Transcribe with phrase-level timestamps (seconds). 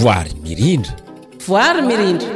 [0.00, 0.92] voary mirindra
[1.48, 2.28] voary mirindra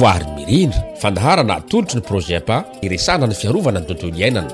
[0.00, 4.52] voary mirindra fandaharana atolotry ny projet pa iresana ny fiarovana ny tontoy ny ainana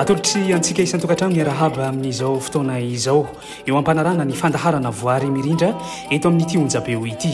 [0.00, 3.22] atolotry antsika isan-tokantranony rahaby amin'n'izao fotoana izao
[3.66, 5.72] eo ampanarana ny fandaharana voary mirindra
[6.10, 7.32] eto amin'n'ity onjabeo ity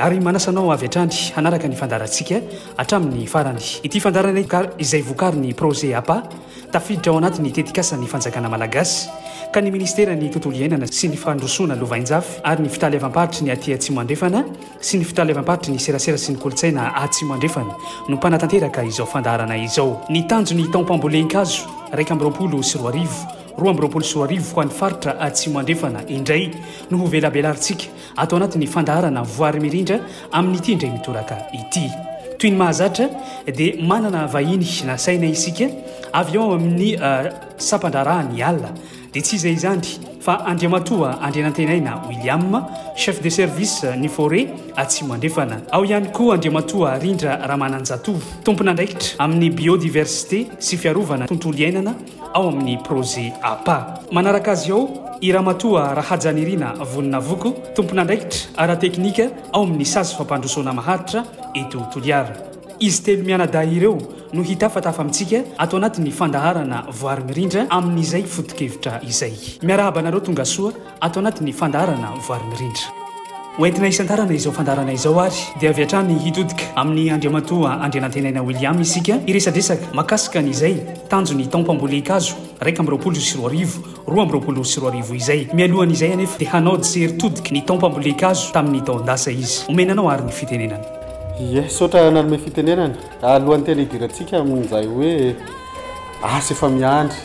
[0.00, 2.40] ary manasanao avy trany anaraka ny fandaransika
[2.78, 4.42] atramin'ny farany ity fandarana
[4.78, 6.22] izay vkary ny proje apa
[6.72, 9.08] tafiditra ao anatynytetikasany fanjakana malagasy
[9.52, 13.74] ka ny ministera ny tontolo iainana sy ny fandrosoana loainjafy ary ny fitalparitra ny aty
[13.74, 14.44] atsy andrefana
[14.80, 17.74] sy ny fitalparitra nyserasera sy nykolotsaina atsyandrefana
[18.08, 21.62] no mpanatanteraka izao fandarana izao ny tanjo ny tompambolen-kazo
[21.92, 22.30] raik amyra
[22.62, 23.02] syri
[23.56, 26.48] roa am'roapolo sy oarivo ko anyfaritra atsy mandrefana indray
[26.90, 27.86] noho velabelarytsika
[28.20, 29.96] atao anatin'ny fandaharana voary mirindra
[30.38, 31.86] amin'ity indray mitoraka ity
[32.40, 33.06] toy ny mahazatra
[33.56, 35.70] dia manana vahiny na saina isika
[36.20, 37.30] avy eo amin'ny ah,
[37.70, 38.70] sampandraraha ny alna
[39.16, 39.88] di tsy izay izandy
[40.20, 42.62] fa andria matoa andreanantenaina william
[42.96, 48.70] chef de service ny foret atsimandrefana ao ihany koa andria matoa rindra raha mananjatovo tompona
[48.72, 51.94] andraikitra amin'ny biodiversité sy fiarovana tontolo iainana
[52.34, 58.52] ao amin'ny proze apa manaraka azy ao iraha matoa raha hajanyriana vonona voko tompona andraikitra
[58.56, 63.98] arateknika ao amin'ny sazy fampandrosoana maharitra e tontolo arina izy telo mianadah ireo
[64.32, 71.20] no hitafatafa amintsika atao anatiny fandaharana voary mirindra amin'izay ftokevitra izay miaraabanareo tonga soa atao
[71.22, 72.94] anatin'ny fandaharana voarymirindra
[73.66, 79.16] entina isntarana izao fandarana izao ary di avy atrany hitodika amin'ny andriamtoa andranantenana william isika
[79.26, 80.76] iresadresaka akasika n'izay
[81.08, 82.78] tanjo ny tampombolekazo aik
[85.16, 90.95] iy maoanyizay anea di hanaodseritodika ny tampambolekazo tamin'ny to asa izy oenanao ayny enenany
[91.40, 95.36] ye sotra nanome fitenenany alohan'ny tena hidira atsika amin'izay hoe
[96.24, 97.18] asa efa miandry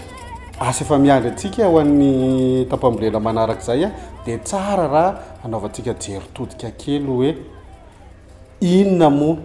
[0.59, 3.91] asy efa miandry atsika ho an'ny tapambolena manaraka izay a
[4.25, 7.35] dia tsara raha anaovatsika jery todika kely hoe
[8.59, 9.37] inona moa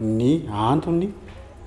[0.00, 1.08] ny antony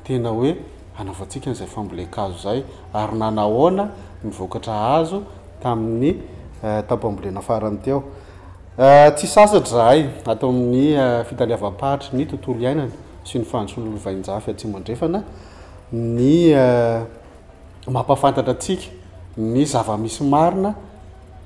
[0.04, 0.56] tena hoe
[1.00, 2.64] anaovantsika n'izay fambolekazo zay
[2.94, 3.90] ary nanahoana
[4.24, 5.24] mivokatra azo
[5.64, 6.22] tamin'ny
[6.64, 8.04] eh, tapambolena farany teo
[8.78, 12.90] Eh, tsy sasatry zahay atao amin'ny eh, fitaliavapahitry ny tontolo iainany
[13.24, 15.22] sy ny fansonolo vainjafy atsymoandrefana
[15.94, 17.00] ny eh,
[17.88, 18.84] mampafantatraatsika
[19.38, 20.74] ny zava-misy marina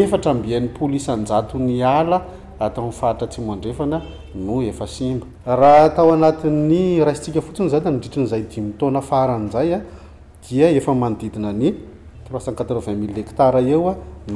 [0.01, 2.19] efatra ambian'nypolo isnjato ny ala
[2.61, 3.99] ataoyfatra tsymandrefana
[4.35, 4.87] noimba
[5.47, 9.81] raha tao anatin'ny rasitsika fotsiny zay da nidritrin'zay ditaona faranzaya
[10.43, 11.75] ah, aemandidiny
[12.37, 14.27] asanktrovint mile ektara eooatonga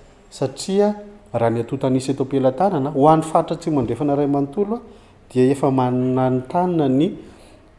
[0.31, 0.95] satria
[1.33, 4.79] raha ny atotanisy etopelatanana ho any fatra tsy mandrefana ray amanontoloa
[5.29, 7.07] dia efa mananytanana ny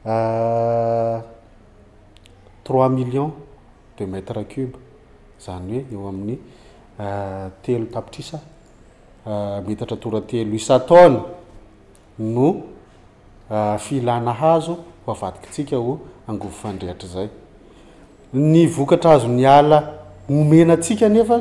[0.07, 1.23] ah,
[2.65, 3.33] trois millions
[3.99, 4.77] de metre cube
[5.41, 6.39] zany hoe eo amin'ny
[6.99, 8.39] ah, telo tapitrisa
[9.27, 11.21] ah, metatra toratelo istaona
[12.19, 12.63] no
[13.79, 14.77] filana hazo
[15.07, 17.29] avadiktsika ho angovo fandrehatrazay
[18.35, 19.95] ny vokatra azo ny ala
[20.29, 21.41] omenatsika nefa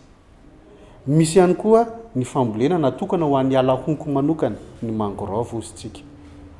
[1.07, 6.01] misy ihany koa ny fambolena natokona ho an'ny alahoko manokany ny mangrove ozisika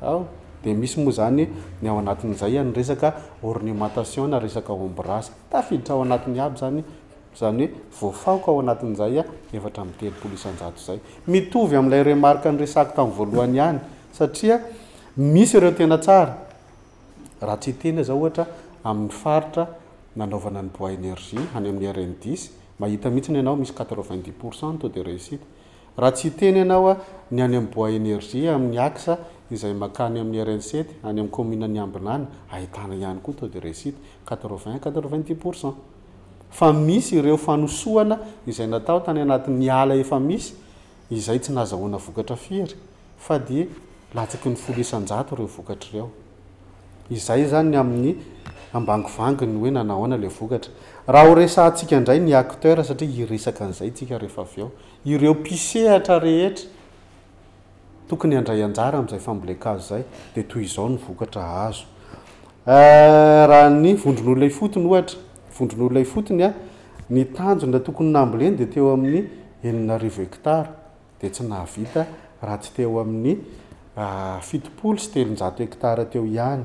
[0.02, 0.18] a
[0.64, 1.46] di misy moa zany
[1.80, 6.82] ny ao anatin'zay anyresaka ornementation na resaka mbrasy tafiditra ao anatiny aby zany
[7.38, 10.98] zany hoe voafako ao anatin'zaya efatramiteliliay
[11.28, 13.78] mitovy am'ilay remarka nyresako tamiyvoalohany ihany
[14.12, 14.60] satria
[15.16, 16.34] misy ireo tena tsara
[17.40, 18.46] raha tsy tena zao ohatra
[18.84, 19.66] amin'ny faritra
[20.16, 22.50] nanaovana ny boi energia any amin'nyrndis
[22.82, 25.44] mahita mihitsi ny ianao misy qeidi pourcent tade recite
[25.96, 26.96] raha tsy teny ianaoa
[27.30, 29.18] ny any amyboi energie amin'ny asa
[29.50, 33.96] izay makany amin'ny rencet any am'y communeny abinana ahitana ihany koa ta de recite
[35.16, 35.74] idi pourcent
[36.50, 40.54] fa misy ireo fanosoana izay natao tany anati'ny ala efa misy
[41.10, 42.74] izay tsy nazahoana vokatrafiry
[43.18, 43.68] fa d
[44.14, 44.72] lak ny fe
[48.72, 50.16] abaayoe na
[51.72, 54.02] k ay tersa ieayeheyaaeoay
[64.10, 65.18] odron'oloa fotonyohatra
[65.58, 66.48] vondron'oloafotnya
[67.10, 69.26] ny tanjoa tokony eh, nambleny de teo amin'ny
[69.64, 70.70] eninarivoetara
[71.20, 72.06] de tsy nahvita
[72.42, 73.36] raha tsy teo amin'ny
[73.96, 76.64] ah, fitopolo sy telonjato ektara teo ihany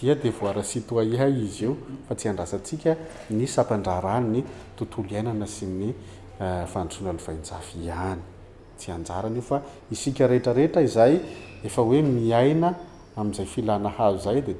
[0.00, 1.12] iadevoara sitoy
[1.44, 1.76] izy io
[2.08, 2.96] fa tsy andrasantsika
[3.30, 4.44] ny sampandraraanny
[4.76, 5.94] tontolo iainana sy ny
[6.40, 8.18] eh, fanotsona lovainjavy hany
[8.76, 11.20] tsy anjarao fa isika retrarerazay
[13.14, 14.56] anazydoyaayeayny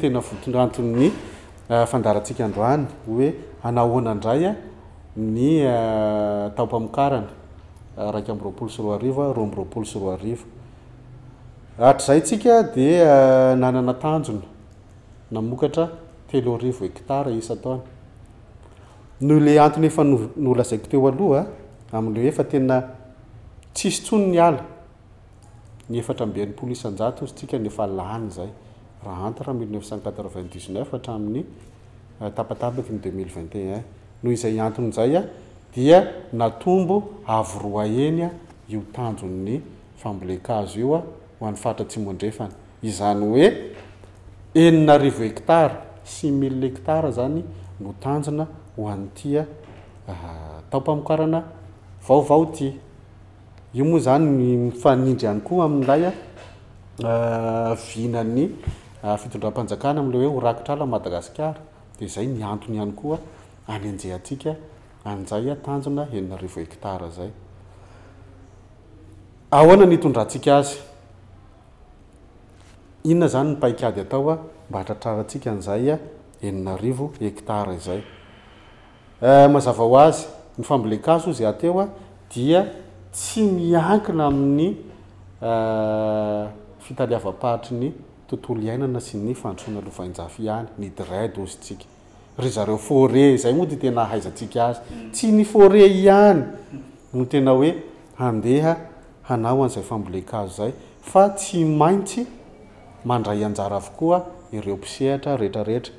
[0.00, 1.24] tenayaikaeaaaya
[5.16, 7.26] ny eh, eh, taopamokarany
[7.98, 10.36] aanaanonaoaateloarivoeralaea
[21.32, 21.46] ah,
[22.70, 22.82] ah,
[23.74, 24.62] tsisy tsony ny ala
[25.90, 28.50] ny efatra ambean'nimpolo isanjat ozy tsika ny efa lany zay
[29.06, 31.42] raha anto raha milleneuf cent katrevingt ixneuf atramin'ny
[32.20, 33.66] ah, tapatabaky ny deuxmile vitun
[34.22, 35.22] noho izay antony zay a
[35.76, 38.30] ia natombo avoroa enya
[38.68, 39.60] iotanjo ny
[39.96, 41.02] fambolekazo ioa
[41.40, 42.50] ho an'ny fatratsy mondrefany
[42.82, 43.52] izany hoe
[44.54, 47.44] eninarivoetara si miletara zany
[47.80, 49.46] notanjona ho an'nytia
[50.08, 50.14] ah,
[50.70, 51.42] taopamikarana
[52.08, 52.72] vaovao ty
[53.74, 56.12] io moa zany anindry hany koa am'laya
[57.04, 58.48] ah, vinany
[59.02, 61.54] ah, fitondram-panjakana amle hoe horakitra ala madagasikara
[62.00, 63.18] di zay niantony ihany koa
[63.68, 64.54] anynjehatika
[65.06, 67.00] oneninarivo etra
[69.52, 70.78] ayahoana nytondratsika azy
[73.04, 74.38] inona zany ny paikady ataoa
[74.70, 75.98] mba hatratraratsika an'izaya
[76.42, 78.00] eninarivo ektara zay
[79.22, 80.22] eh, mazava ho azy
[80.58, 81.86] ny fambilekazo zy ateo a
[82.34, 82.60] dia
[83.12, 84.66] tsy miankina amin'ny
[85.42, 86.46] eh,
[86.84, 87.88] fitaliavapahitry ny
[88.28, 91.84] tontolo iainana sy ny fandrsoana lovainjafi hany ny drade ozytsika
[92.38, 94.80] ry zareo fore zay moa dy tena haizatsika azy
[95.12, 96.42] tsy ny fore ihany
[97.12, 97.70] ny tena hoe
[98.20, 98.74] handeha
[99.24, 102.26] hanao an'izay fambolekazo zay fa tsy maintsy
[103.04, 104.18] mandray anjara avokoa
[104.52, 105.92] ireo mpisehatra rehetrarehetra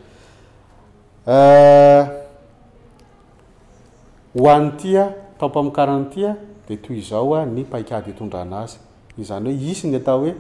[1.28, 2.04] eh,
[4.38, 5.04] ho any tya
[5.40, 6.36] taopoamkarany tya
[6.70, 8.78] de toy izao a ny paikady itondrana azy
[9.18, 10.34] izany hoe isy ny ata hoe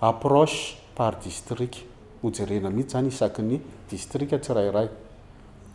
[0.00, 1.74] approche part distrik
[2.22, 3.60] hojerena mihitsy zany isaky ny
[3.90, 4.88] distrik tsy rairay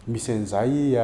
[0.07, 0.95] misy an'zay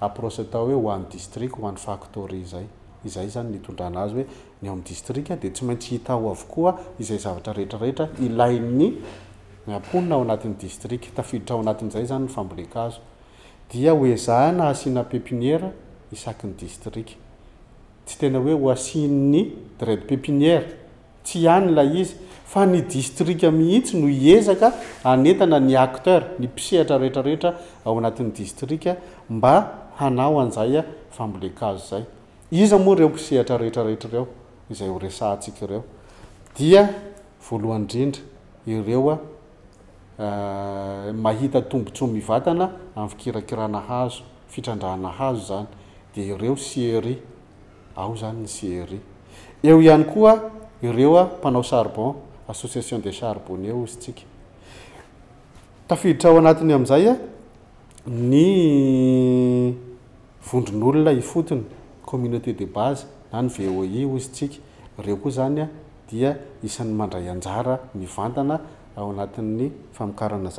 [0.00, 2.66] aprosy ah, atao hoe hoan distri hoan'ny factori zay
[3.04, 8.90] izay zany ntondranaazy hoeny amy distrik de tsy maintsy hitao avokoa izay zavatra reetrarehetra ilainy
[9.66, 15.62] aon ao anat'y distritafiditr ao anat'zay zany n famboleazodia oea asina pepinier
[16.12, 17.16] isakyny distrik
[18.06, 20.83] tsy tena hoe hoasiny drede pepiniere
[21.24, 22.14] tsy iany la izy
[22.44, 24.72] fa ny distrika mihitsy no iezaka
[25.04, 27.54] anetana ny akter ny pisehatra reetrarehetra
[27.84, 28.84] ao anatin'ny distrik
[29.30, 29.54] mba
[29.96, 32.02] hanao anizaya fambolekazo zay
[32.50, 34.26] izy moa reo psehatra retrareetrareo
[34.70, 35.82] izay o resantsik reo
[36.58, 36.88] dia
[37.50, 38.20] voalohanyindrindra
[38.66, 39.18] ireoa
[40.20, 45.66] eh, mahita tombotso mivatana am fikirakirana hazo fitrandrahanahazo zany
[46.14, 47.16] de ireo siery
[47.96, 49.00] ao zany ny sieri
[49.62, 50.50] eo ihany koa
[50.92, 52.14] eampanao charbon
[52.48, 53.68] association de charbonne
[55.88, 57.16] zyidirao aatyam'zaya e,
[58.06, 58.44] ny
[60.48, 61.62] vondron'olona ifotony
[62.04, 64.56] communauté de base na ny voi ozytsika
[64.98, 65.68] reo koa zanya
[66.10, 68.60] dia isan'ny mandray anjara mivantana
[68.96, 70.50] ao anatin'ny famikarana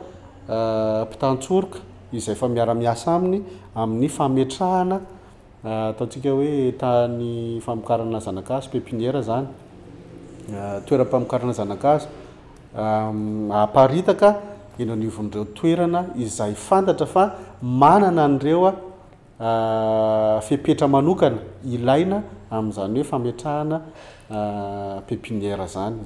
[0.48, 1.80] ah, mpitantsoroka
[2.14, 3.42] izay fa miaramiasa aminy
[3.76, 5.02] amin'ny fametrahana
[5.66, 9.48] ah, ataotsika hoe tany famokarana zanakazo pepinera zany
[10.86, 12.08] toera-mpamokarana zanakaazo
[13.54, 14.40] aparitaka
[14.80, 18.74] enanivon'reo toerana izay fantatra fa manana nreoa
[19.40, 23.82] ah, fepetra manokana ilaina am'zanyhoefaehapepini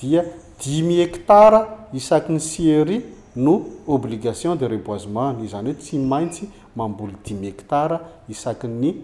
[0.00, 0.24] dia
[0.64, 3.00] dimy ectara isaky ny siery
[3.36, 8.94] no obligation de reboisement izany hoe tsy maintsy mamboly dimy ectara isakny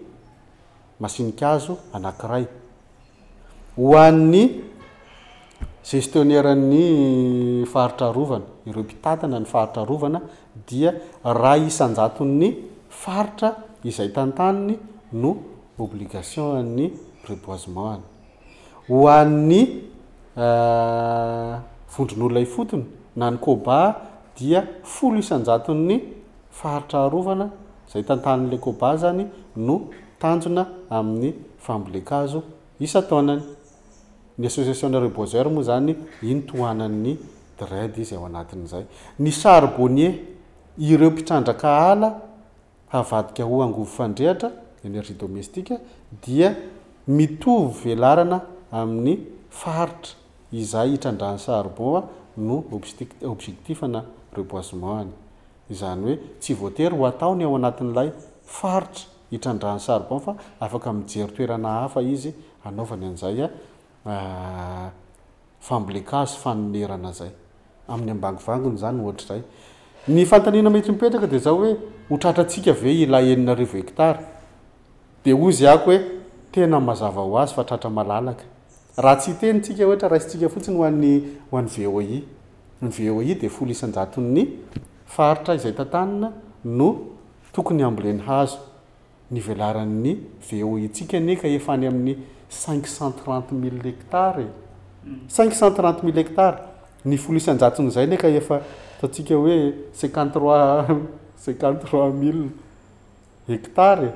[0.99, 2.45] masinikazo anakiray
[3.77, 4.66] hoan'ny
[5.89, 10.19] gestioneran'ny faritra arovana ireo mpitatana ny faritra arovana
[10.67, 10.91] dia
[11.35, 12.49] raha isanjatony
[13.01, 13.49] faritra
[13.89, 14.75] izay tantaniny
[15.21, 15.31] no
[15.83, 16.85] obligation a'ny
[17.29, 18.05] reboisement ny
[18.89, 19.61] ho ann'ny
[20.43, 21.53] eh,
[21.95, 22.83] vondron'olona y fotony
[23.19, 23.77] na ny koba
[24.39, 25.95] dia folo isanjatony
[26.59, 27.47] faritra arovana
[27.91, 29.23] zay tantanin'la koba zany
[29.67, 29.77] no
[30.21, 30.63] tanjona
[30.99, 31.31] amin'ny
[31.65, 32.39] fambolekazo
[32.85, 33.43] isa taonany
[34.45, 37.17] assoiationareboiseur moa zany inotoanany
[37.59, 38.83] drede izy ao anatin'zay
[39.19, 40.13] ny charbonier
[40.77, 42.21] ireo mpitrandraka ala
[42.91, 44.49] avadika ho angovofandrehatra
[44.85, 45.75] energie dômestika
[46.25, 46.55] dia
[47.07, 48.39] mitovy velarana
[48.71, 49.13] amin'ny
[49.61, 50.13] faritra
[50.51, 52.03] izay hitrandran'ny charbona
[52.37, 52.57] no
[53.35, 54.03] objektifna
[54.37, 55.07] reboisemen ay
[55.79, 58.09] zyoe tsy voatery o ataony ao anatin'lay
[58.57, 62.31] faritra hitrandrany charbon fa afakmijery toerana hafa izy
[62.65, 63.49] anovany azay
[64.09, 64.89] Ah,
[65.67, 67.27] famblekazo fanonerana zay
[67.91, 69.41] amin'ny ambagivangony zany ohatr zay
[70.07, 71.73] ny fantanina mahity mipetraka di zao hoe
[72.09, 74.23] ho tratratsika ave ila enina arivo ektara
[75.25, 75.97] dia ozy ako hoe
[76.51, 78.45] tena mazava ho azy fa tratra malalaka
[78.97, 80.87] raha tsy hitenytsika ohatra raisintsika fotsiny hy ho
[81.59, 82.23] an'ny voi
[82.81, 84.45] ny voi di folo isanjatony
[85.05, 86.31] faritra izay tantanina
[86.63, 86.95] no
[87.51, 88.57] tokony ambleny hazo
[89.29, 92.15] ny velaran ny voi ntsika neka efa any amin'ny
[92.49, 94.47] cinq cent trente mille hectare
[95.05, 95.27] mm.
[95.27, 96.57] cinq cent trente mille hectare
[97.05, 98.55] ny folo isanjatonyizay neka efa
[98.99, 99.57] taontsika hoe
[99.93, 101.01] cinquateo
[101.43, 102.47] cinquante trois mille
[103.47, 104.09] hectare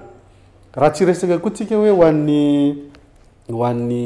[0.80, 2.76] raha tsy resaka koa tsika hoe ho an'ny
[3.52, 4.04] ho an'ny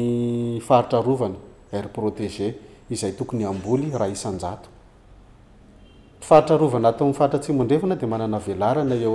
[0.60, 1.38] faritra rovana
[1.72, 2.54] air protégé
[2.90, 4.74] izay tokony amboly raha isanjato
[6.28, 9.06] fahtrarvana ataoyfahtratsy mandrefna daaaaaaoa'y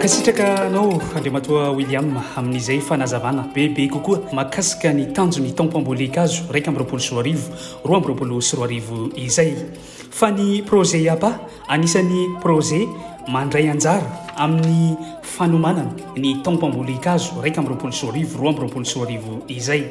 [0.03, 2.03] kasitraka anao andriama toa willia
[2.37, 7.43] amin'izay fanazavana bebe kokoa mahakasika ny tanjo ny tampambolekazo raiky ami' roapolo syroarivo
[7.85, 9.55] roa am'roapolo syroarivo izay
[10.11, 11.31] fa ny proje iapa
[11.71, 12.89] anisan'ny proje
[13.31, 19.85] mandray anjara amin'ny fanomanana ny tampambolikazo raiky am'roaolosoarivo ro am'roapolo soarivo izay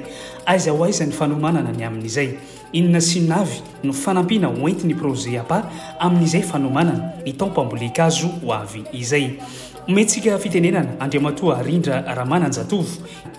[0.46, 2.38] azaho aizan'ny fanomanana ny amin'izay
[2.74, 5.64] inona sinavy no fanampiana hoentiny proje apa
[6.00, 9.38] amin'izay fanomanana ny tampambolikazo ho avy izay
[9.88, 12.86] mesikafitenenana andriaatoa rindra rahmananjatov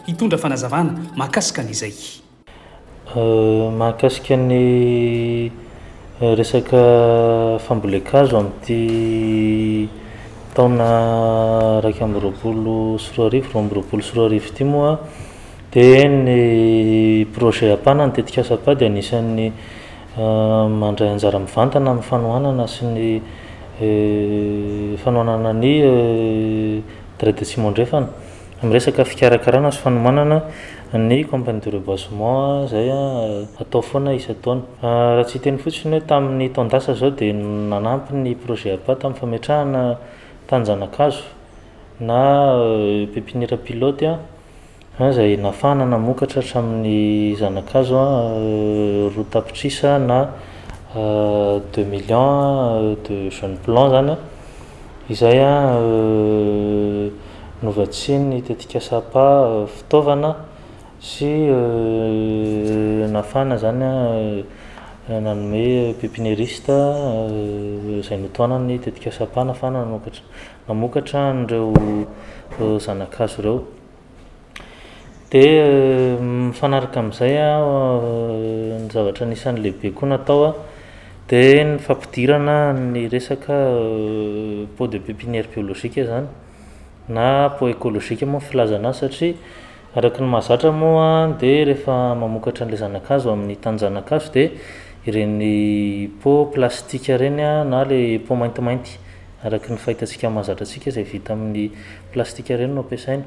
[0.06, 1.92] hitondrafanazavana mahakasika n'izay
[3.78, 4.54] mahakasika ny
[6.20, 10.01] resaka fambolekazo am'ity
[10.54, 10.90] taona
[11.80, 13.44] raky amy ropolo sroioo
[15.74, 18.82] oioadny proet aeantana
[21.90, 22.82] amny fanoas
[28.62, 29.00] nyoype
[34.12, 37.32] esetyaatsteny fotsiny hoe tamin'nytasa zao de
[37.72, 39.84] nanampy ny proet ap taminny fametrahana
[40.52, 41.24] anzanakazo
[42.00, 42.20] na
[42.60, 44.04] eh, pepinira piloty
[44.98, 50.18] a zay nafana namokatrahtra amin'ny zanakazoa eh, rotapitrisa na
[50.96, 54.16] eh, deux million de jeune planc zanya
[55.08, 55.72] izay a
[57.64, 59.26] novatsiny tetika sapa
[59.74, 60.30] fitaovana
[61.00, 61.32] sy
[63.14, 64.44] nafana zany a
[65.02, 66.46] ezay nzavatra
[79.26, 86.26] nisanylehibe koaaoade nyfampiiranny resaka eh, pôt de pepinier biôlôieany
[87.08, 89.34] na pô ekôlôike moa filazan ay satria
[89.96, 94.42] araky ny mahazatra moaa de rehfa mamokatra nla zanakazo amin'ny tanyzanakazo de
[95.06, 98.90] irenny po plastika reny na le pomaintimainty
[99.42, 101.64] arak nyfahitasik mahazatrasika zay vita amin'ny
[102.12, 103.22] plastieny no eh,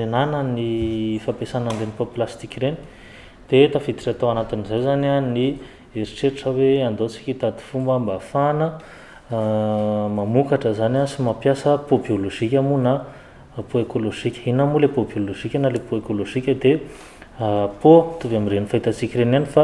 [0.08, 2.78] anana ny fampiasanaanreny poplastik ireny
[3.50, 5.58] de tafiditre atao anatin'izay zany a ah, ny
[5.96, 8.68] eritreritra hoe andaotsika tady fomba mba afahana
[10.34, 11.18] maokazanyasy
[17.48, 19.64] ampipôreny fahitatsika reny ihany fa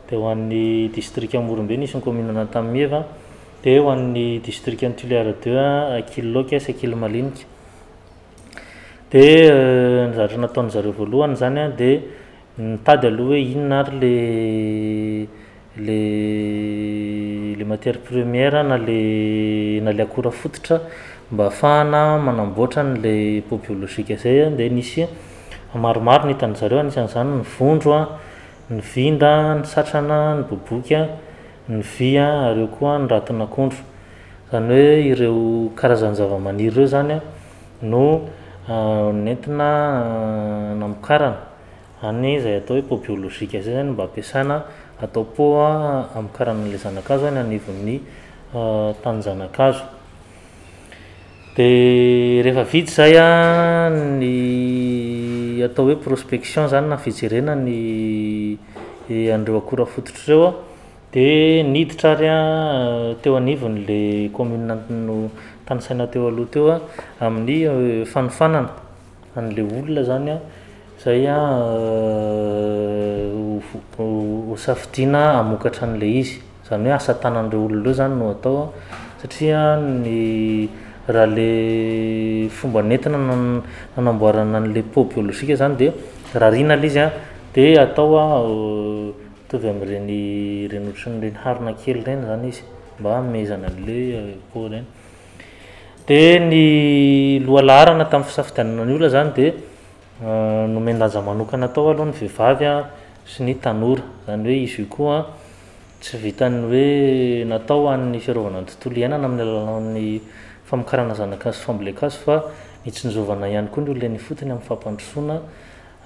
[0.10, 5.58] dehoaydistiorobe stede hoanydistri atrde
[5.98, 7.49] akilloksy akil malinika
[9.10, 11.90] d eh, nzartra nataon'zareo voalohany zany de
[12.62, 15.26] ntady aloha hoe inona ary
[15.86, 20.78] lele matière première nala akora fototra
[21.32, 23.14] mba hafahana manambotran'la
[23.50, 25.02] pobiôloika zay de nisy
[25.84, 28.02] maromaro nitan'zareo anisan'zany nyvondroa
[28.70, 31.02] ny vinda ny satrana ny bobokya
[31.74, 33.82] ny vya areo koa nratinakondro
[34.52, 35.44] zany hoe ireo
[35.80, 37.18] karazanyzavamaniry reo zanya
[37.92, 38.06] no
[38.72, 41.40] Ah, netna ah, namokarana
[42.06, 44.64] anyzay atao hoe po biologika zay any mba ampiasana
[45.02, 48.00] ataopoa amokaranle zanakazo any anivony
[48.54, 49.90] ah, tanyzanakazoty
[53.18, 54.30] yany
[55.66, 58.60] atao hoe prospection zany nafiserenany
[59.34, 60.54] andreo akorafototra reoa
[61.12, 62.40] di niditra ry a
[63.22, 65.32] teo anivon'la communeatino
[65.74, 66.78] anisainateo alohteoa
[67.22, 68.70] ah, amin'ny eh, fanofanana
[69.38, 70.40] ala olona zany ah,
[71.04, 71.48] zay ah,
[73.60, 73.62] eh,
[74.66, 76.38] saitrina amokatra a'le izy
[76.70, 78.56] zany hoe asatana ae olo l zanyno ato
[79.22, 81.38] saia nyhal
[82.70, 83.00] mbanei
[83.98, 84.94] aaboaanlep
[85.56, 87.06] idhan izy
[87.54, 89.14] d atao eh,
[89.50, 90.14] tovy amreny
[90.72, 92.64] renotrreny harina kely reny zany izy
[93.00, 94.00] mba mezana la
[94.54, 94.86] p reny
[96.10, 102.66] de ny loana t'y fisafiiananay oa zanydenomendanjaanokanatao eh, alohany vehivavy
[103.32, 110.22] sy ny tanora zany hoe izyio koaaty vitany oenataoay farovnantontooiann amn'y
[110.72, 112.44] allyfkranaakzleafa
[112.90, 115.36] itinzvana ihany koa ny olone'ny fotiny am'ny fampandrona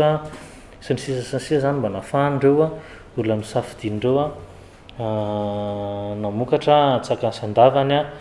[0.85, 2.67] sy ny sisas y sisa zany mba nafanreoa
[3.19, 4.25] olasafidianreoa
[5.01, 8.13] Ah, namokara atsaka sn-davanya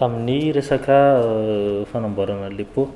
[0.00, 2.88] tamin'ny resaka ah, fanamboaranala pô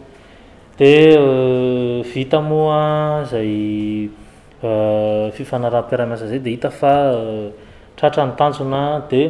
[0.81, 2.81] dia ah, vita moa
[3.29, 4.09] zay
[5.37, 6.95] fifanaraha-piaraiasa zay de hita fa
[7.99, 9.23] tratra nytanjona di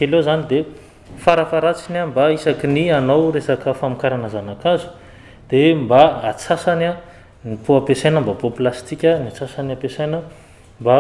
[0.01, 0.59] eo zany de
[1.25, 4.87] farafaratsiny a mba isaky ny anao resaka famikaranazanakazo
[5.49, 6.89] di mba atsasany
[7.45, 10.95] ny po ampisaina mbapoplastik ntsasn'ny apsainamba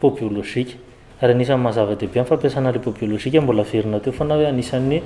[0.00, 0.74] po biôlôika
[1.20, 2.86] ary anisa'y mahazavdehibe fampisla pb
[3.44, 4.96] mbolaerina teofana oe anisn'ny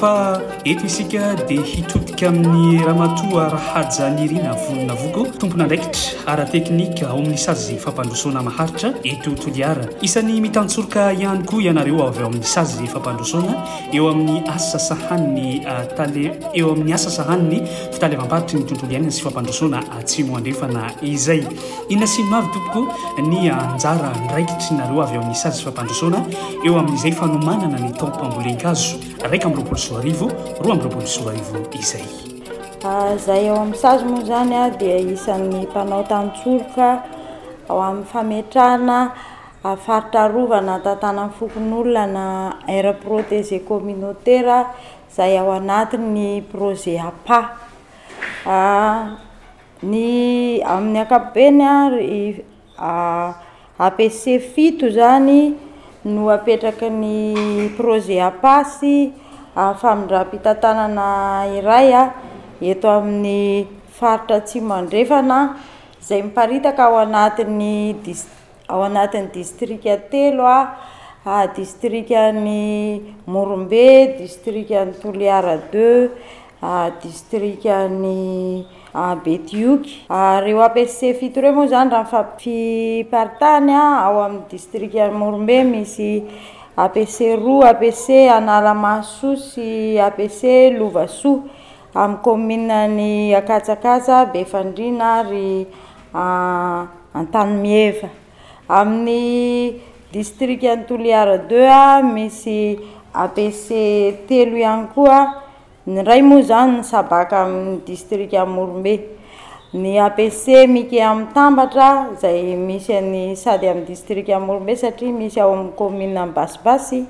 [0.00, 7.36] fa ety isika dia hitotika amin'ny rahmatoa rahajanirina volona voko tompona andraikitra arateknika o min'ny
[7.36, 13.54] saz fampandrosona maharitra etotoloara isany mitantsoroka ihany ko ianareo avy eo amin'ny sazy fampandrosona
[13.92, 16.14] eo amin'ny asa sahannytl
[16.54, 21.42] eo amin'ny asa sahaniny ah, fitalemamparitry nytontolo ana zy fampandrosona atsy ah, moandrefana izay
[21.90, 22.86] inna siny mavy tompoko
[23.18, 26.22] ny anjara ndraikitra nareo avy eo amin'ny sazy fampandrosona
[26.66, 30.28] eo amin'izay fanomanana ny tompoamborenkazo raiky amy loaboloso arivo
[30.62, 32.06] reo amy roabolo soa arivo izay
[33.24, 36.88] zay ao amin'ny sazy moa zany a dia isan'ny mpanao tantsoroka
[37.68, 38.98] ao amin'ny fametrana
[39.84, 42.26] faritrarovana tantana any fokon'olona na
[42.68, 44.66] air protégé communautaire
[45.16, 47.56] zay ao anatin'ny proje apa
[49.82, 51.62] ny amin'ny akapopeny
[52.78, 52.92] a
[53.80, 55.65] apc fito zany
[56.06, 57.16] no apetraky ny
[57.76, 59.10] proze apasy
[59.54, 62.02] famindra-pitantanana iray a
[62.62, 63.66] eto amin'ny
[63.98, 65.58] faritra tsy mandrefana
[66.00, 68.22] izay miparitaka ao anatiny dis
[68.70, 70.78] ao anatin'ny distrik telo a
[71.58, 72.60] distrik any
[73.26, 75.90] morombe distrik ny toliara de
[77.02, 78.62] distrik any
[79.22, 86.24] be tiokyreo apc fito re moa zany rahanfafiparitany a ao amin'ny distrik amorombe misy
[86.84, 88.06] apc roa apc
[88.38, 91.42] anaramahso sy apc lovasoa
[91.94, 95.66] amin'y kommina ny akatsakatsa befandrina ry
[96.16, 98.08] an-tany mieva
[98.68, 99.76] amin'ny
[100.12, 102.80] distrik antoloara de a misy
[103.12, 103.68] apc
[104.28, 105.45] telo ihany koa
[105.86, 109.00] ayoa zanynsb amiy distrik aorombey
[110.06, 116.26] apce mike amiytambatra zay misy any sady amy distrik amorombe satria misy ao amy omina
[116.26, 117.04] mbasibasy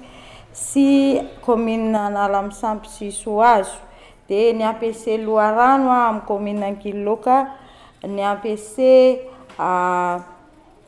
[0.53, 3.81] sy kômin analamsampy sy soazo
[4.29, 7.37] di ny ampse loarano a amiykôminakiloka
[8.15, 9.21] ny ampse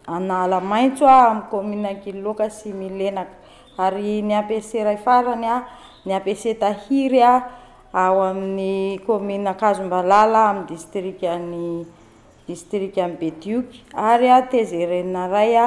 [0.08, 5.64] anala maitsoa amy mnakiloka sy mienakary ny apce rayfaranya
[6.06, 7.57] ny apce tahirya
[7.92, 11.86] ao amin'ny kommina akazom-balala amin'y distrikyany
[12.46, 15.66] distrika amy be dioky ary a tezereina ray a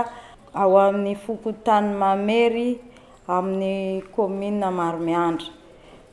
[0.53, 2.79] ao amin'ny foko tany mamery
[3.27, 5.47] amin'ny kommina maromiandra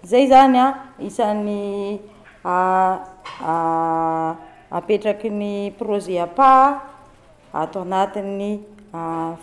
[0.08, 2.00] zay zany a isan'ny
[4.72, 6.50] apetraky ny proze apa
[7.52, 8.50] ato anati'ny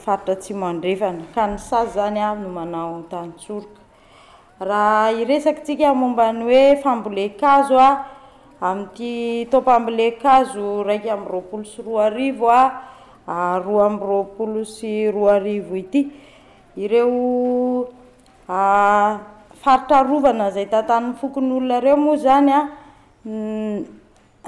[0.03, 3.84] faritra tsymoandrefany ka ny sazy zany a no manao tany tsoroka
[4.59, 7.89] raha iresakytsika momba ny hoe fambolekazo a
[8.61, 12.47] amiity topambolekazo raiky amy roapolo sy roa arivo
[13.27, 15.39] a roa amy roapolo sy roa
[16.75, 17.89] io
[18.47, 19.19] e
[19.61, 22.61] faritrarovana zay tatanny fokony olona reo moa zany a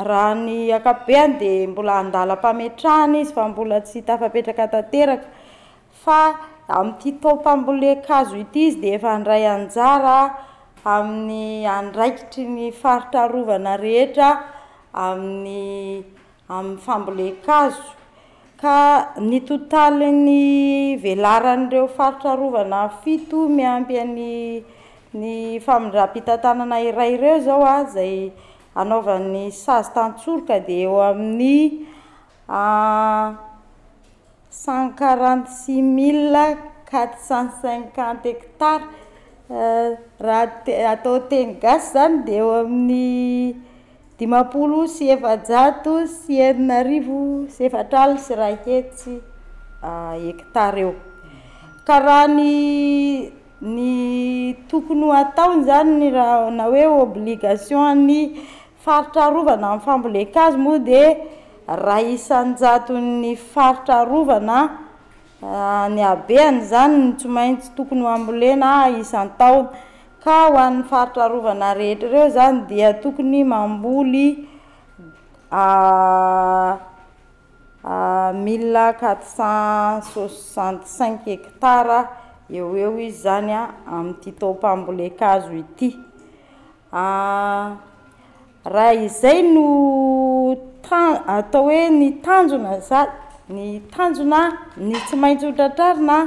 [0.03, 5.25] raha ny akapobe any de mbola andala-pametrahany izy fa mbola tsy tafapetraka tteaka
[5.91, 10.19] fa amin'nyity taompamboleakazo ity izy dia efa andray anjara
[10.83, 14.29] amin'ny andraikitry ny faritrarovana rehetra
[14.91, 16.03] amin'ny
[16.51, 17.95] amin'ny famboleakazo
[18.61, 18.79] ka
[19.29, 24.63] ny totaliny velaranyireo faritrarovana fito miampy any
[25.15, 28.33] ny famindram-pitantanana iray ireo zao a zay
[28.75, 31.55] anaovan'ny sazy tantsoroka dia eo amin'ny
[32.51, 33.46] ah,
[34.49, 36.37] cent quarante six mille
[36.89, 38.83] quatre cent cinquante hectara
[39.51, 43.55] euh, raha te atao teny gasy zany dia eo amin'ny
[44.19, 47.19] dimapolo sy efajato sy erinaarivo
[47.55, 49.15] sy efatra aly sy raha hetsy
[50.31, 50.93] ectara euh, eo
[51.87, 52.53] ka raha ny
[53.59, 58.19] ny tokony ho ataony zany ny rahana hoe obligation ny
[58.83, 61.03] faritra rovana amin'nyfambole kazy moa di
[61.67, 64.59] raha isanjato ah, ny faritra rovana
[65.41, 69.73] ny abeany zany ny tso maintsy tokony ho ambolena isan-tao
[70.23, 74.47] ka ho an'ny faritra rovana rehetrareo zany dia tokony mamboly
[75.51, 76.79] ah,
[77.83, 81.99] ah, millie quatre cent soixante cinq hectara
[82.49, 85.89] eo eo izy zany a ami'ity taopaambolekazo ity
[88.73, 89.75] raha izay no
[90.91, 93.07] atao hoe ny tanjona zan
[93.55, 94.41] ny tanjona
[94.77, 96.17] ny tsy maintsy otratrary na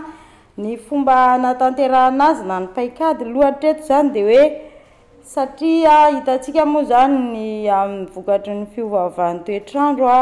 [0.56, 4.44] ny fomba anatantera an'azy na ny paikady lohatraeto zany de hoe
[5.32, 10.20] satria hitatsika moa zany ny amin'ny vokatry ny fiovavan'ny toetr'andro a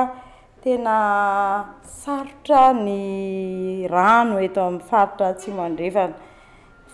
[0.63, 0.97] tena
[2.03, 6.15] sarotra ny rano eto amin'ny faritra tsy mandrefana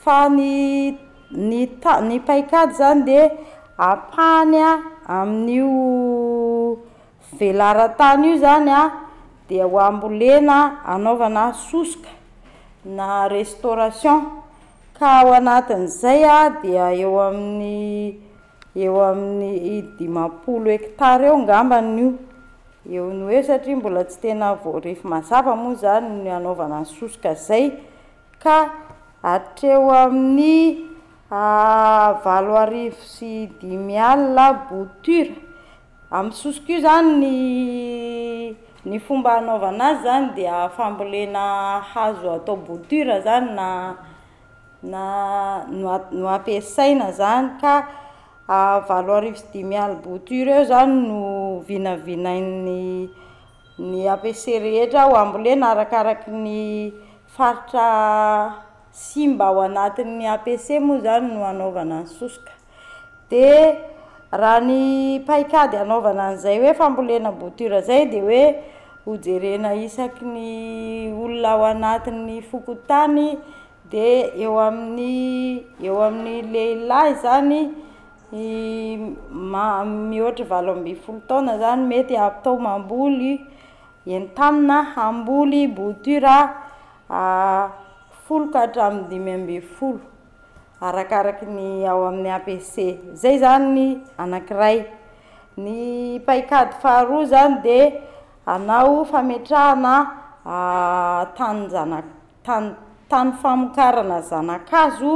[0.02, 1.68] fa nyn
[1.98, 3.20] any paikady zany de
[3.90, 4.72] apahany a
[5.08, 6.52] amin'n'io
[7.38, 8.82] velarantany io zany a
[9.48, 12.08] dia ho ambolena anaovana sosoka
[12.84, 14.18] na restauration
[14.98, 18.14] ka ao anatin' izay a dia eo amin'ny
[18.76, 22.14] eo amin'ny dimapolo ectara eo ngambany io
[22.88, 27.34] eo ny hoe satria mbola tsy tena voo refo mazava moa zany ny anaovana sosoka
[27.34, 27.72] zay
[28.42, 28.56] ka
[29.22, 30.84] atreo amin'ny
[31.30, 35.43] ah, valo arivo sy dimy alyna botura
[36.10, 37.38] amin'y sosik io zany ny
[38.84, 43.96] ny fomba hanaovana azy zany dia afambolena hazo atao botura zany na
[44.82, 47.88] na nono ampisaina zany ka
[48.86, 53.08] valo arivosy dimyaly botura eo zany no vinavinainny
[53.78, 56.92] ny apce rehetra ho ambolena arakaraky ny
[57.34, 57.88] faritra
[58.92, 62.52] simba ao anatin'ny apce moa zany no anaovana ny sosoka
[63.30, 63.40] di
[64.40, 68.42] raha ny paikady anaovana an'izay hoe fampolena botura zay di hoe
[69.06, 70.46] hojerena isaky ny
[71.24, 73.28] olona aho anati'ny fokotany
[73.90, 74.00] di
[74.44, 77.60] eo amin'ny eo amin'ny lehilahy zany
[79.52, 83.32] ma mihohatra valo ambe folo taona zany mety atao mamboly
[84.16, 86.36] en tamina hamboly botura
[87.18, 87.66] ah,
[88.26, 90.00] folokahatra aminy dimy ambe folo
[90.84, 92.74] arakaraky ny ao amin'ny apc
[93.20, 93.86] zay zany ny
[94.22, 94.78] anankiray
[95.64, 95.74] ny
[96.26, 97.86] paikady faharoa zany dia
[98.54, 99.96] anao fametrahana
[101.36, 102.06] tany zanak
[102.46, 102.68] tany
[103.10, 105.12] tany famokarana zanakazo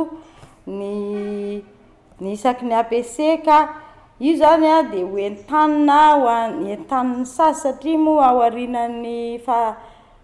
[0.78, 1.60] ny
[2.20, 3.16] ny isaky ny apc
[3.46, 3.58] ka
[4.24, 9.60] io zany a dia hoentanina oany entaniny sazy satria moa ao arinany fa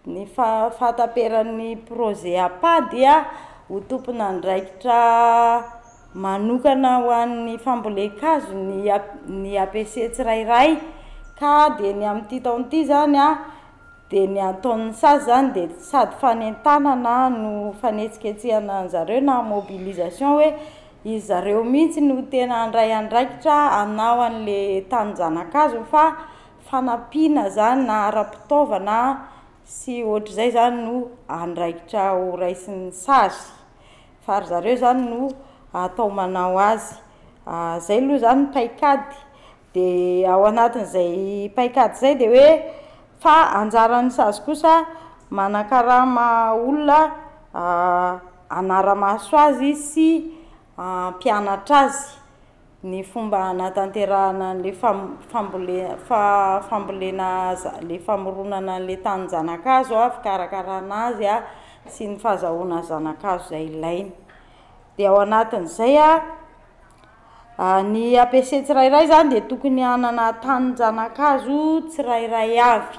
[0.07, 3.29] ny fafahataperan'ny proze apady a
[3.69, 4.99] ho tompona andraikitra
[6.25, 10.71] manokana ho ann'ny fambolenkazo ny a ny apcetsirairay
[11.41, 13.29] ka di ny amin'n'ity taonity zany a
[14.11, 20.49] di ny ataon'ny sazy zany di sady fanentanana no fanetsiketsehana anzareo na mobilisation hoe
[21.09, 26.05] iyzareo mihitsy no tena andray andraikitra anao an'le tanynjanakazo fa
[26.69, 29.33] fanapiana zany na ara-pitaovana
[29.65, 33.49] sy ohatra zay zany no andraikitra ho raisyny sazy
[34.25, 35.29] fa ry zareo zany no
[35.73, 36.97] atao manao azy
[37.49, 39.17] ah, zay aloha zany paikady
[39.73, 39.87] di
[40.29, 42.49] ao anatin' zay paikady zay di hoe
[43.25, 44.85] fa anjarany sazy kosa
[45.33, 47.01] manakarama olona
[47.57, 48.13] ah,
[48.49, 50.07] anaramaso azy sy
[50.77, 52.05] ampianatra ah, azy
[52.87, 54.73] ny fomba anatanterahana nle
[55.39, 61.37] aamboleafambolenale famoronana ala tanjanakazo a fikarakaran'azy a
[61.89, 64.11] tsy ny fahazahoana zanakazo zay ilaina
[64.99, 65.97] d ao an'zay
[67.59, 71.59] a ny apise tsirairay zany de tokony anana tanynjanakazo
[71.89, 72.99] tsirayray avy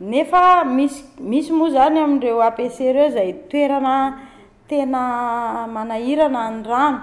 [0.00, 4.20] nefa mis misy moa zany amin'ireo ampise reo zay toerana
[4.68, 7.00] tena manahirana ny rano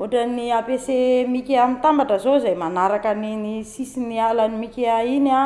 [0.00, 5.28] ohatra ny ampise mike aminny tambatra zao zay manaraka nny sisy ny alany mikea iny
[5.30, 5.42] a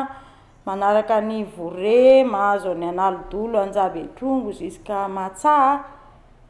[0.65, 5.83] manaraka ny vore mahazo ny analodolo anjaby i trongo zusqa matsaa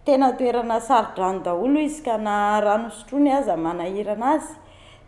[0.06, 4.54] tena toerana saridrano daholo izy ka na ranosotrony aza manahira ana azy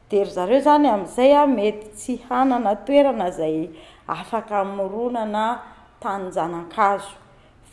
[0.09, 3.69] de ry zareo zany ami'izay a mety tsy hanana toerana zay
[4.07, 5.61] afaka moronana
[6.01, 7.13] tanynjana-kazo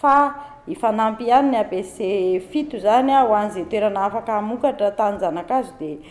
[0.01, 0.37] fa
[0.67, 6.03] ifanampy han ny apce fito zany a ho an'zay toerana afaka amokatra tany zanakazo deeny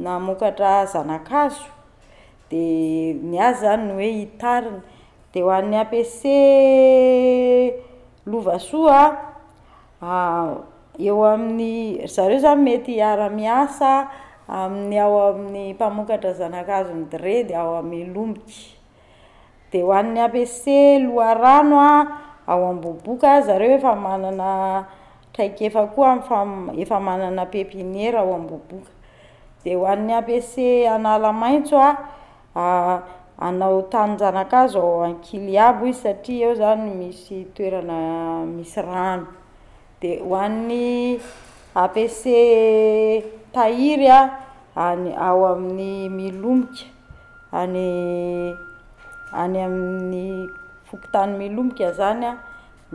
[0.00, 1.68] namokatra zanakazo
[2.50, 4.80] de ny azy zany no oe hitariny
[5.36, 6.36] di ho an'ny ampce
[8.26, 9.00] lovasoa
[10.00, 10.12] a
[10.98, 14.10] eo amin'ny zareo zany mety ara-miasa
[14.50, 18.74] aminny ao amin'ny mpamokatra zanakazo ny dre dy ao ame lomoky
[19.70, 21.96] de ho an'ny ampse loha rano a
[22.50, 24.88] ao amboboka zareo efa manana
[25.32, 26.42] traiky efa koa afa
[26.74, 28.90] efa manana pepinera ao amboboka
[29.62, 31.94] de ho an'ny ampise analamaitso a
[33.38, 37.98] anao tany zanakazo ao ankily abo izy satria eo zany misy toerana
[38.56, 39.26] misy rano
[39.98, 41.18] di hoannn'ny
[41.74, 42.22] apc
[43.54, 44.20] tahiry a
[44.90, 46.86] any ao amin'ny milomika
[47.62, 47.88] any
[49.42, 50.24] any amin'ny
[50.88, 52.38] fokitany milomoka zany a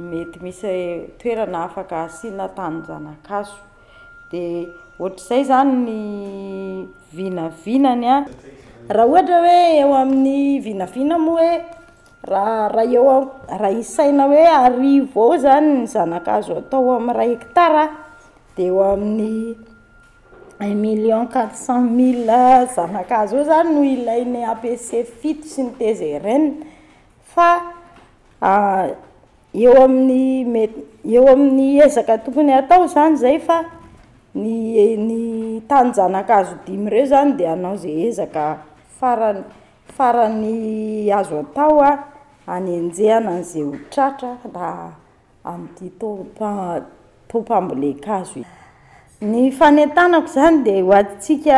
[0.10, 0.74] mety misy
[1.20, 3.58] toerana afaka asina tanyzanakaso
[4.32, 6.00] dia ohatr'izay zany ny
[7.16, 8.18] vinavinany a
[8.96, 10.36] raha ohatra hoe eo amin'ny
[10.66, 11.52] vinavina moa hoe
[12.24, 17.90] rahrah eoa raha isaina hoe arivo eo zany ny zanakazo atao am' ray ectaraa
[18.56, 19.56] de eo amin'ny
[20.64, 22.42] un million quatre cent mille
[22.76, 26.64] zanakazo o zany noo ilai ny apc fito sy ny tezay ren
[27.36, 27.50] fa
[29.54, 30.64] eo amin'ny me
[31.06, 33.66] eo amin'ny ezaka tokony atao zany zay fa
[34.36, 38.58] nny tany janak azo dimy reo zany de anao zay ezaka
[39.00, 39.44] farany
[39.98, 42.13] farany azo atao a
[42.48, 44.96] anynjehana aniza hotratra ra
[45.44, 46.86] amiity topa
[47.32, 48.44] topambolenkazo
[49.22, 51.56] ny fanetanako zany dia ho attsika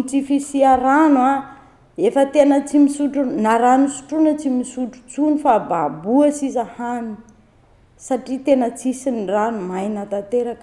[0.06, 9.12] tsy fisi ranoeatena ah, tsy misotronarano sotrona tsy misotrotsono fa baboa si hanyatra tena tsisy
[9.12, 10.60] ny rano mainatterkk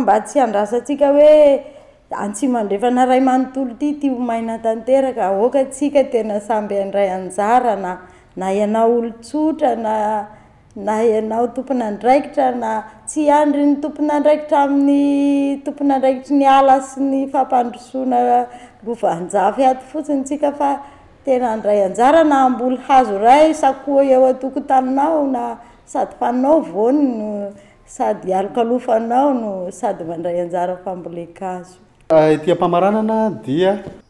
[0.00, 1.62] mba tsy andrasasika hoe
[2.10, 8.00] atsymandreanaray manotolo ty ty ho mainatanteraka okatsika tena samby andray anjara na
[8.36, 10.26] na iana olo tsotra na
[10.84, 12.72] na ianao tompona andraikitra na
[13.06, 15.02] tsy andry ny tompony ndraikitra amin'ny
[15.64, 18.20] tompon'andraikitry ny ala sy ny fampandrosoana
[18.86, 20.70] lovanjafa ato fotsiny tsika fa
[21.24, 25.42] tena ndray anjara na amboly hazo ray sakoa eo atoko taminao na
[25.92, 27.30] sady faninao voany no
[27.94, 29.50] sady alokalofanao no
[29.80, 31.76] sady mandray anjara fambolekazo
[32.08, 33.84] ah, tya mpamaranana dia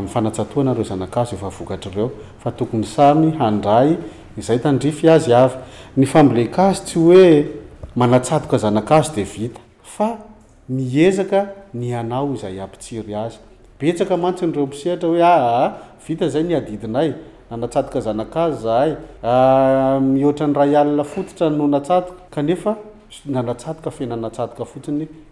[0.00, 2.10] fanatsatoanareo zanakazo vavokatry ireo
[2.42, 3.96] fa tokony samy handray
[4.38, 5.50] izay tandrify azy a
[5.96, 7.46] ny famle kazo tsy oe
[7.96, 9.60] manaaok zanakazo dvita
[10.00, 10.08] a
[10.68, 11.40] miezka
[11.74, 13.36] nyanao zay ampitsiry azy
[13.82, 15.70] ek antsnyreo mpsehtra hoe
[16.06, 17.12] vita zay naiinay
[17.52, 19.06] akzzay'nhanannotiny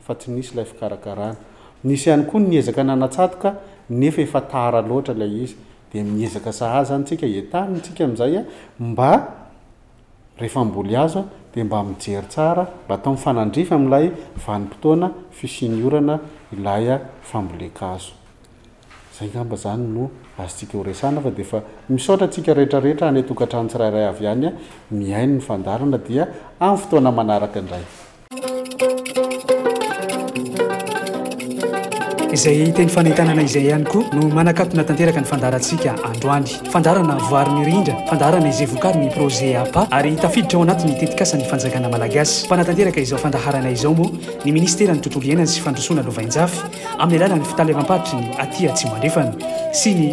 [0.04, 1.36] fa tsy misy lay fikarakarany
[1.84, 3.54] nisy ihany koa niezaka nanatsatoka
[3.90, 5.56] nefa efa tara loatra lay izy
[5.92, 8.42] de miezaka sahay any tsika etanny tsikaa'zaya
[8.78, 9.10] mba
[10.82, 11.24] blyazoa
[11.54, 14.12] de mba mijery tsara mba atofaadrify alay
[16.52, 17.00] iraika
[22.56, 24.52] eaeraaytoatranotsiraiay ayayiny
[25.00, 25.38] iaay
[26.84, 27.84] ftoana manaraka indray
[32.32, 37.94] izay teny fanaitanana izay ihany koa no manakatona tanteraka ny fandarantsika androany fandarana voary nyrindra
[38.10, 43.00] fandaharana izay vokary ny proje apa ary tafiditra ao anatin'ny tetikasa ny fanjakana malagasy mpanatanteraka
[43.00, 44.06] izao fandaharana izao moa
[44.44, 46.62] ny ministerany tontolo iainany sy fandrosoana lovainjafy
[47.00, 49.32] amin'ny alàna ny fitalvamparitry ny aty atsy moandrefana
[49.72, 50.08] sy ny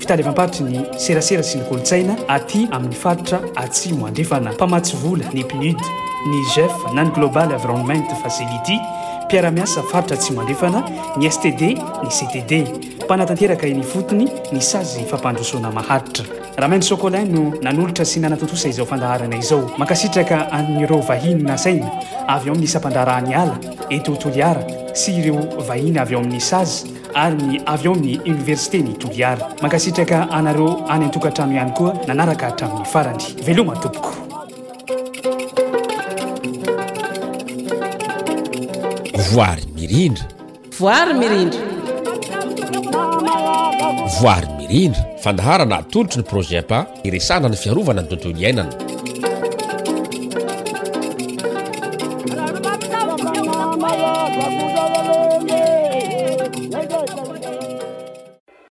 [0.00, 5.78] fitalevamparitry ny serasera sy ny kolotsaina aty amin'ny faritra atsi moandrefana mpamatsy vola ny pinid
[6.26, 8.78] ny jef nan global avironment facility
[9.30, 10.82] mpiaramiasa faritra tsy mandrefana
[11.16, 11.60] ny std
[12.02, 12.52] ny ctd
[13.06, 16.24] mpanatanteraka e ny fotony ny sazy fampandrosona maharitra
[16.56, 21.86] raha mainosokolii no nanolotra sy nanatontosa izao fandaharana izao mankasitraka anyreo vahiny na sainy
[22.26, 23.58] avy eo amin'ny sampandarahany ala
[23.88, 28.82] eto htoloara sy ireo vahina avy eo amin'ny sazy ary ny avy eo amin'ny oniversité
[28.82, 34.29] ny toliara mankasitraka anareo any n-tokantrano ihany koa nanaraka hatranon'ny farany velohma tompoko
[39.30, 40.24] voary mirindra
[40.80, 41.60] voary mirindra
[44.22, 48.89] voary mirindra fandaharana atolotry ny projet pa iresana ny fiarovana ny tontoy ny iainana